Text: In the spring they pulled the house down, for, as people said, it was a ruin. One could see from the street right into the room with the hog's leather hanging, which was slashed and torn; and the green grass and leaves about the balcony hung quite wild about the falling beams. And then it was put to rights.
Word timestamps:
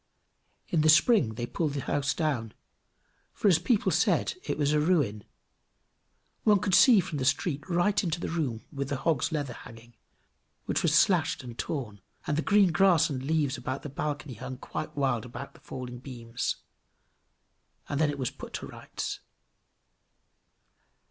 In 0.69 0.81
the 0.81 0.89
spring 0.89 1.35
they 1.35 1.45
pulled 1.45 1.73
the 1.73 1.81
house 1.83 2.15
down, 2.15 2.55
for, 3.33 3.47
as 3.47 3.59
people 3.59 3.91
said, 3.91 4.33
it 4.43 4.57
was 4.57 4.73
a 4.73 4.79
ruin. 4.79 5.23
One 6.43 6.57
could 6.57 6.73
see 6.73 6.99
from 7.01 7.19
the 7.19 7.23
street 7.23 7.69
right 7.69 8.03
into 8.03 8.19
the 8.19 8.27
room 8.29 8.65
with 8.73 8.89
the 8.89 8.95
hog's 8.95 9.31
leather 9.31 9.53
hanging, 9.53 9.95
which 10.65 10.81
was 10.81 10.95
slashed 10.97 11.43
and 11.43 11.55
torn; 11.55 12.01
and 12.25 12.35
the 12.35 12.41
green 12.41 12.71
grass 12.71 13.11
and 13.11 13.21
leaves 13.21 13.57
about 13.59 13.83
the 13.83 13.89
balcony 13.89 14.33
hung 14.33 14.57
quite 14.57 14.97
wild 14.97 15.23
about 15.23 15.53
the 15.53 15.59
falling 15.59 15.99
beams. 15.99 16.55
And 17.87 18.01
then 18.01 18.09
it 18.09 18.17
was 18.17 18.31
put 18.31 18.53
to 18.53 18.65
rights. 18.67 19.19